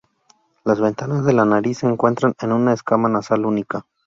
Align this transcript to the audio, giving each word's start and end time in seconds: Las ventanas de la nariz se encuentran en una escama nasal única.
Las 0.63 0.81
ventanas 0.81 1.25
de 1.25 1.33
la 1.33 1.45
nariz 1.45 1.77
se 1.77 1.85
encuentran 1.85 2.33
en 2.41 2.53
una 2.53 2.73
escama 2.73 3.07
nasal 3.07 3.45
única. 3.45 3.85